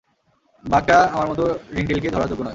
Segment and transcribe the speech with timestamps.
[0.63, 1.43] বাঘটা আমার মতো
[1.75, 2.49] রিংটেইলকে ধরার যোগ্য নয়।